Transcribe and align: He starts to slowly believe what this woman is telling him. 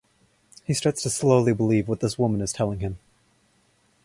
He 0.63 0.73
starts 0.73 1.03
to 1.03 1.11
slowly 1.11 1.53
believe 1.53 1.87
what 1.87 1.99
this 1.99 2.17
woman 2.17 2.41
is 2.41 2.51
telling 2.51 2.79
him. 2.79 2.97